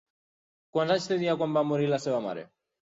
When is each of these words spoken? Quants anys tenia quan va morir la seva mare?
Quants 0.77 0.95
anys 0.95 1.07
tenia 1.13 1.39
quan 1.43 1.55
va 1.59 1.67
morir 1.73 1.95
la 1.95 2.05
seva 2.09 2.25
mare? 2.29 2.51